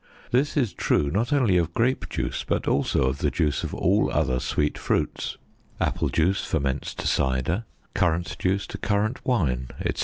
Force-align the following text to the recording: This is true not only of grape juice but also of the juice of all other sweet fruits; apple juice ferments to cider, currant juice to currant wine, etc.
This 0.31 0.57
is 0.57 0.73
true 0.73 1.11
not 1.11 1.31
only 1.31 1.57
of 1.57 1.75
grape 1.75 2.09
juice 2.09 2.43
but 2.43 2.67
also 2.67 3.03
of 3.03 3.19
the 3.19 3.29
juice 3.29 3.63
of 3.63 3.71
all 3.75 4.09
other 4.11 4.39
sweet 4.39 4.75
fruits; 4.75 5.37
apple 5.79 6.09
juice 6.09 6.43
ferments 6.43 6.95
to 6.95 7.05
cider, 7.05 7.65
currant 7.93 8.35
juice 8.39 8.65
to 8.65 8.79
currant 8.79 9.23
wine, 9.23 9.67
etc. 9.79 9.99